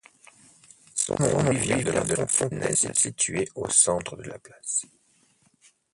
Son 0.95 1.13
nom 1.19 1.43
lui 1.43 1.59
vient 1.59 1.77
de 1.77 1.91
la 1.91 2.25
fontaine 2.25 2.73
située 2.75 3.47
au 3.53 3.69
centre 3.69 4.15
de 4.15 4.23
la 4.23 4.39
place. 4.39 4.87